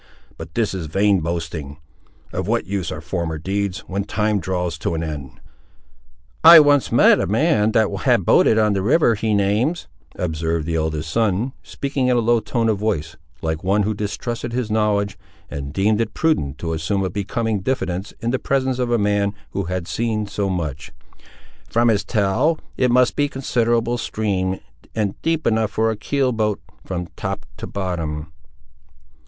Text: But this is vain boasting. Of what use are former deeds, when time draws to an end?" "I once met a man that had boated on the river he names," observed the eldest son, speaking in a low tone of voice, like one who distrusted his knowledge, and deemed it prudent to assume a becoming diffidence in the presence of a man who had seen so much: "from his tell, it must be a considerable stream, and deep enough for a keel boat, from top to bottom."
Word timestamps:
But 0.35 0.55
this 0.55 0.73
is 0.73 0.87
vain 0.87 1.19
boasting. 1.19 1.77
Of 2.33 2.47
what 2.47 2.65
use 2.65 2.91
are 2.91 3.01
former 3.01 3.37
deeds, 3.37 3.81
when 3.81 4.03
time 4.03 4.39
draws 4.39 4.79
to 4.79 4.95
an 4.95 5.03
end?" 5.03 5.39
"I 6.43 6.59
once 6.59 6.91
met 6.91 7.19
a 7.19 7.27
man 7.27 7.73
that 7.73 7.87
had 7.97 8.25
boated 8.25 8.57
on 8.57 8.73
the 8.73 8.81
river 8.81 9.13
he 9.13 9.35
names," 9.35 9.87
observed 10.15 10.65
the 10.65 10.73
eldest 10.73 11.11
son, 11.11 11.53
speaking 11.61 12.07
in 12.07 12.17
a 12.17 12.19
low 12.19 12.39
tone 12.39 12.67
of 12.67 12.79
voice, 12.79 13.15
like 13.43 13.63
one 13.63 13.83
who 13.83 13.93
distrusted 13.93 14.53
his 14.53 14.71
knowledge, 14.71 15.19
and 15.51 15.71
deemed 15.71 16.01
it 16.01 16.15
prudent 16.15 16.57
to 16.57 16.73
assume 16.73 17.03
a 17.03 17.09
becoming 17.11 17.59
diffidence 17.59 18.11
in 18.21 18.31
the 18.31 18.39
presence 18.39 18.79
of 18.79 18.89
a 18.89 18.97
man 18.97 19.35
who 19.51 19.65
had 19.65 19.87
seen 19.87 20.25
so 20.25 20.49
much: 20.49 20.91
"from 21.69 21.89
his 21.89 22.03
tell, 22.03 22.57
it 22.75 22.89
must 22.89 23.15
be 23.15 23.25
a 23.25 23.29
considerable 23.29 23.99
stream, 23.99 24.59
and 24.95 25.21
deep 25.21 25.45
enough 25.45 25.69
for 25.69 25.91
a 25.91 25.95
keel 25.95 26.31
boat, 26.31 26.59
from 26.87 27.05
top 27.15 27.45
to 27.57 27.67
bottom." 27.67 28.33